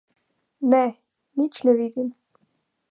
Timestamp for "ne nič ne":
0.71-1.77